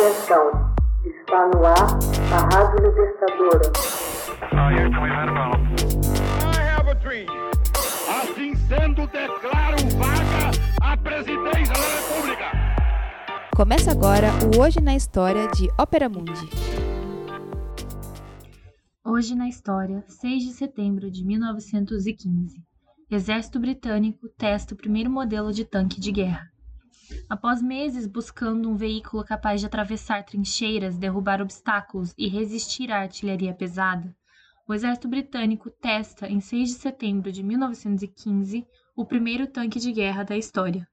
Atenção, 0.00 0.74
está 1.04 1.46
no 1.48 1.66
ar 1.66 1.76
a 2.32 2.56
Rádio 2.56 2.88
Libertadora. 2.88 3.70
Assim 8.08 8.54
sendo, 8.66 9.06
declaro 9.08 9.76
vaga 9.98 10.50
a 10.80 10.96
presidência 10.96 11.74
da 11.74 12.00
República. 12.00 12.44
Começa 13.54 13.90
agora 13.90 14.28
o 14.56 14.62
Hoje 14.62 14.80
na 14.80 14.96
História 14.96 15.46
de 15.48 15.68
Ópera 15.78 16.08
Mundi. 16.08 16.48
Hoje 19.04 19.34
na 19.34 19.50
História, 19.50 20.02
6 20.08 20.44
de 20.44 20.52
setembro 20.54 21.10
de 21.10 21.26
1915. 21.26 22.56
Exército 23.10 23.60
Britânico 23.60 24.30
testa 24.30 24.72
o 24.72 24.78
primeiro 24.78 25.10
modelo 25.10 25.52
de 25.52 25.66
tanque 25.66 26.00
de 26.00 26.10
guerra. 26.10 26.50
Após 27.28 27.62
meses 27.62 28.06
buscando 28.06 28.68
um 28.68 28.76
veículo 28.76 29.24
capaz 29.24 29.60
de 29.60 29.66
atravessar 29.66 30.24
trincheiras, 30.24 30.98
derrubar 30.98 31.40
obstáculos 31.40 32.14
e 32.18 32.28
resistir 32.28 32.90
à 32.90 33.00
artilharia 33.00 33.54
pesada, 33.54 34.14
o 34.68 34.74
exército 34.74 35.08
britânico 35.08 35.68
testa, 35.68 36.28
em 36.28 36.40
6 36.40 36.68
de 36.68 36.74
setembro 36.76 37.32
de 37.32 37.42
1915, 37.42 38.64
o 38.96 39.04
primeiro 39.04 39.46
tanque 39.46 39.80
de 39.80 39.90
guerra 39.90 40.22
da 40.22 40.36
história. 40.36 40.86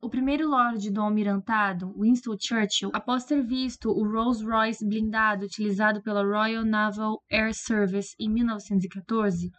O 0.00 0.08
primeiro 0.08 0.48
Lorde 0.48 0.90
do 0.90 1.00
Almirantado, 1.00 1.94
Winston 1.96 2.36
Churchill, 2.40 2.90
após 2.92 3.24
ter 3.24 3.40
visto 3.42 3.88
o 3.88 4.02
Rolls-Royce 4.02 4.84
blindado 4.84 5.44
utilizado 5.44 6.02
pela 6.02 6.24
Royal 6.24 6.64
Naval 6.64 7.22
Air 7.30 7.54
Service 7.54 8.14
em 8.18 8.28
1914, 8.28 9.50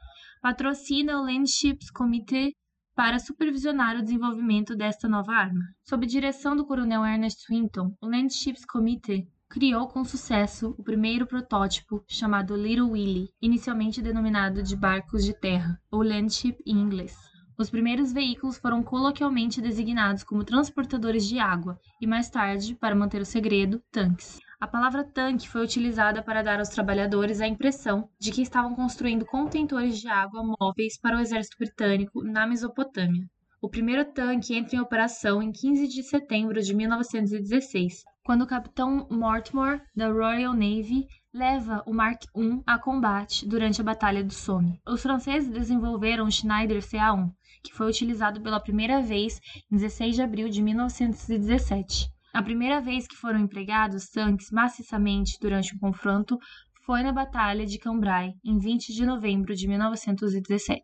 patrocina 0.42 1.18
o 1.18 1.24
Land 1.26 1.50
Ships 1.50 1.90
Committee 1.90 2.54
para 2.96 3.20
supervisionar 3.20 3.98
o 3.98 4.02
desenvolvimento 4.02 4.76
desta 4.76 5.08
nova 5.08 5.34
arma. 5.34 5.64
Sob 5.84 6.06
direção 6.06 6.56
do 6.56 6.66
coronel 6.66 7.06
Ernest 7.06 7.42
Swinton, 7.42 7.96
o 8.02 8.08
Land 8.08 8.34
Ships 8.34 8.66
Committee 8.66 9.28
criou 9.50 9.88
com 9.88 10.04
sucesso 10.04 10.74
o 10.78 10.84
primeiro 10.84 11.28
protótipo 11.28 12.04
chamado 12.08 12.56
Little 12.56 12.90
Willie, 12.90 13.30
inicialmente 13.40 14.02
denominado 14.02 14.64
de 14.64 14.76
barcos 14.76 15.24
de 15.24 15.34
terra, 15.40 15.80
ou 15.92 16.02
landship 16.02 16.58
em 16.66 16.76
inglês. 16.76 17.16
Os 17.56 17.70
primeiros 17.70 18.12
veículos 18.12 18.58
foram 18.58 18.82
coloquialmente 18.82 19.62
designados 19.62 20.24
como 20.24 20.44
transportadores 20.44 21.28
de 21.28 21.38
água 21.38 21.80
e 22.02 22.08
mais 22.08 22.30
tarde, 22.30 22.74
para 22.74 22.96
manter 22.96 23.22
o 23.22 23.26
segredo, 23.26 23.80
tanques. 23.92 24.40
A 24.64 24.68
palavra 24.68 25.04
tanque 25.04 25.50
foi 25.50 25.62
utilizada 25.62 26.24
para 26.24 26.42
dar 26.42 26.60
aos 26.60 26.70
trabalhadores 26.70 27.42
a 27.42 27.48
impressão 27.50 28.08
de 28.18 28.32
que 28.32 28.42
estavam 28.42 28.74
construindo 28.74 29.26
contentores 29.26 30.00
de 30.00 30.08
água 30.08 30.42
móveis 30.58 30.98
para 30.98 31.18
o 31.18 31.20
exército 31.20 31.58
britânico 31.60 32.24
na 32.24 32.48
Mesopotâmia. 32.48 33.30
O 33.62 33.68
primeiro 33.68 34.06
tanque 34.06 34.56
entra 34.56 34.78
em 34.78 34.80
operação 34.80 35.44
em 35.44 35.52
15 35.52 35.86
de 35.90 36.02
setembro 36.02 36.62
de 36.62 36.74
1916, 36.74 38.06
quando 38.24 38.44
o 38.44 38.48
capitão 38.48 39.06
Mortimer, 39.12 39.84
da 39.94 40.08
Royal 40.08 40.54
Navy, 40.54 41.10
leva 41.34 41.84
o 41.86 41.94
Mark 41.94 42.24
I 42.34 42.64
a 42.66 42.80
combate 42.80 43.46
durante 43.46 43.82
a 43.82 43.84
Batalha 43.84 44.24
do 44.24 44.34
Somme. 44.34 44.80
Os 44.88 45.02
franceses 45.02 45.50
desenvolveram 45.50 46.24
o 46.24 46.32
Schneider 46.32 46.82
CA-1, 46.82 47.34
que 47.62 47.74
foi 47.74 47.90
utilizado 47.90 48.40
pela 48.40 48.62
primeira 48.62 49.02
vez 49.02 49.42
em 49.70 49.76
16 49.76 50.16
de 50.16 50.22
abril 50.22 50.48
de 50.48 50.62
1917. 50.62 52.13
A 52.34 52.42
primeira 52.42 52.82
vez 52.82 53.06
que 53.06 53.16
foram 53.16 53.42
empregados 53.42 54.10
tanques 54.10 54.50
maciçamente 54.50 55.38
durante 55.40 55.76
um 55.76 55.78
confronto 55.78 56.40
foi 56.84 57.04
na 57.04 57.12
Batalha 57.12 57.64
de 57.64 57.78
Cambrai, 57.78 58.34
em 58.44 58.58
20 58.58 58.92
de 58.92 59.06
novembro 59.06 59.54
de 59.54 59.68
1917. 59.68 60.82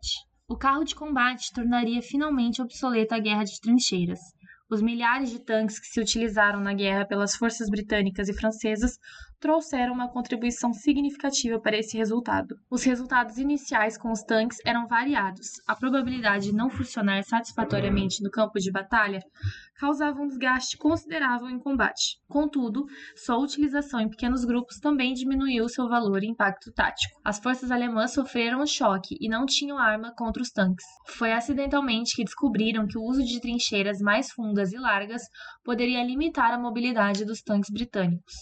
O 0.48 0.56
carro 0.56 0.84
de 0.84 0.94
combate 0.94 1.52
tornaria 1.52 2.00
finalmente 2.02 2.62
obsoleta 2.62 3.16
a 3.16 3.18
guerra 3.18 3.42
de 3.42 3.60
trincheiras. 3.60 4.20
Os 4.70 4.80
milhares 4.80 5.30
de 5.32 5.40
tanques 5.40 5.80
que 5.80 5.88
se 5.88 6.00
utilizaram 6.00 6.60
na 6.60 6.72
guerra 6.72 7.04
pelas 7.04 7.34
forças 7.34 7.68
britânicas 7.68 8.28
e 8.28 8.32
francesas 8.32 8.92
trouxeram 9.40 9.94
uma 9.94 10.08
contribuição 10.08 10.72
significativa 10.72 11.58
para 11.58 11.78
esse 11.78 11.96
resultado. 11.96 12.54
Os 12.70 12.84
resultados 12.84 13.38
iniciais 13.38 13.96
com 13.96 14.12
os 14.12 14.22
tanques 14.22 14.58
eram 14.66 14.86
variados. 14.86 15.48
A 15.66 15.74
probabilidade 15.74 16.50
de 16.50 16.54
não 16.54 16.68
funcionar 16.68 17.24
satisfatoriamente 17.24 18.22
no 18.22 18.30
campo 18.30 18.58
de 18.58 18.70
batalha 18.70 19.20
causava 19.78 20.20
um 20.20 20.28
desgaste 20.28 20.76
considerável 20.76 21.48
em 21.48 21.58
combate. 21.58 22.20
Contudo, 22.28 22.84
sua 23.16 23.38
utilização 23.38 23.98
em 23.98 24.10
pequenos 24.10 24.44
grupos 24.44 24.78
também 24.78 25.14
diminuiu 25.14 25.66
seu 25.70 25.88
valor 25.88 26.22
e 26.22 26.28
impacto 26.28 26.70
tático. 26.70 27.18
As 27.24 27.38
forças 27.38 27.70
alemãs 27.70 28.12
sofreram 28.12 28.60
um 28.60 28.66
choque 28.66 29.16
e 29.18 29.26
não 29.26 29.46
tinham 29.46 29.78
arma 29.78 30.12
contra 30.14 30.42
os 30.42 30.50
tanques. 30.50 30.84
Foi 31.06 31.32
acidentalmente 31.32 32.14
que 32.14 32.24
descobriram 32.24 32.86
que 32.86 32.98
o 32.98 33.02
uso 33.02 33.24
de 33.24 33.40
trincheiras 33.40 34.00
mais 34.00 34.30
fundas 34.30 34.72
e 34.72 34.76
largas 34.76 35.22
poderia 35.64 36.04
limitar 36.04 36.52
a 36.52 36.58
mobilidade 36.58 37.24
dos 37.24 37.40
tanques 37.40 37.70
britânicos. 37.70 38.34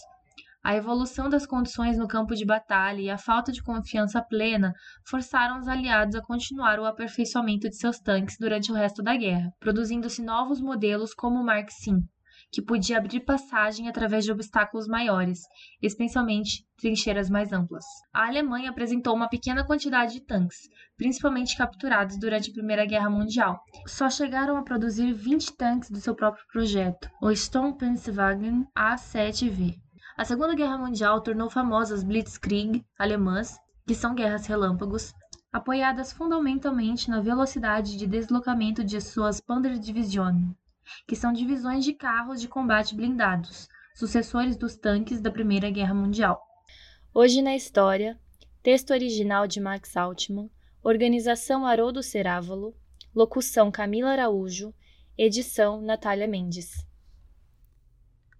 A 0.61 0.75
evolução 0.75 1.29
das 1.29 1.45
condições 1.45 1.97
no 1.97 2.07
campo 2.07 2.35
de 2.35 2.45
batalha 2.45 3.01
e 3.01 3.09
a 3.09 3.17
falta 3.17 3.51
de 3.51 3.63
confiança 3.63 4.21
plena 4.21 4.73
forçaram 5.05 5.57
os 5.57 5.67
aliados 5.67 6.15
a 6.15 6.21
continuar 6.21 6.79
o 6.79 6.85
aperfeiçoamento 6.85 7.69
de 7.69 7.77
seus 7.77 7.97
tanques 7.97 8.37
durante 8.37 8.69
o 8.71 8.75
resto 8.75 9.01
da 9.01 9.15
guerra, 9.15 9.53
produzindo-se 9.59 10.21
novos 10.21 10.59
modelos 10.59 11.13
como 11.13 11.39
o 11.39 11.43
Mark 11.43 11.69
V, 11.69 12.03
que 12.51 12.61
podia 12.61 12.97
abrir 12.97 13.21
passagem 13.21 13.87
através 13.87 14.25
de 14.25 14.31
obstáculos 14.31 14.85
maiores, 14.85 15.39
especialmente 15.81 16.65
trincheiras 16.77 17.29
mais 17.29 17.53
amplas. 17.53 17.85
A 18.13 18.27
Alemanha 18.27 18.69
apresentou 18.69 19.15
uma 19.15 19.29
pequena 19.29 19.63
quantidade 19.63 20.13
de 20.13 20.21
tanques, 20.21 20.69
principalmente 20.97 21.57
capturados 21.57 22.19
durante 22.19 22.49
a 22.49 22.53
Primeira 22.53 22.85
Guerra 22.85 23.09
Mundial. 23.09 23.63
Só 23.87 24.09
chegaram 24.09 24.57
a 24.57 24.63
produzir 24.63 25.13
20 25.13 25.53
tanques 25.55 25.89
do 25.89 26.01
seu 26.01 26.13
próprio 26.13 26.45
projeto, 26.51 27.09
o 27.21 27.31
Sturmpanzerwagen 27.31 28.67
A7V. 28.77 29.79
A 30.19 30.25
Segunda 30.25 30.53
Guerra 30.53 30.77
Mundial 30.77 31.21
tornou 31.21 31.49
famosas 31.49 32.03
Blitzkrieg 32.03 32.85
alemãs, 32.97 33.57
que 33.87 33.95
são 33.95 34.13
guerras 34.13 34.45
relâmpagos, 34.45 35.13
apoiadas 35.49 36.11
fundamentalmente 36.11 37.09
na 37.09 37.21
velocidade 37.21 37.95
de 37.95 38.05
deslocamento 38.05 38.83
de 38.83 38.99
suas 38.99 39.39
Panzerdivisionen, 39.39 40.53
que 41.07 41.15
são 41.15 41.31
divisões 41.31 41.85
de 41.85 41.93
carros 41.93 42.41
de 42.41 42.49
combate 42.49 42.93
blindados, 42.95 43.69
sucessores 43.95 44.57
dos 44.57 44.75
tanques 44.75 45.21
da 45.21 45.31
Primeira 45.31 45.69
Guerra 45.69 45.93
Mundial. 45.93 46.45
Hoje 47.13 47.41
na 47.41 47.55
História, 47.55 48.19
texto 48.61 48.91
original 48.91 49.47
de 49.47 49.61
Max 49.61 49.95
Altman, 49.95 50.49
organização 50.83 51.65
Haroldo 51.65 52.03
Cerávolo, 52.03 52.75
locução 53.15 53.71
Camila 53.71 54.09
Araújo, 54.09 54.73
edição 55.17 55.79
Natália 55.79 56.27
Mendes. 56.27 56.88